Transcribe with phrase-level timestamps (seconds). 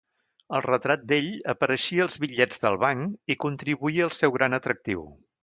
[0.59, 5.07] El retrat d'ell apareixia als bitllets del banc i contribuïa al seu gran atractiu.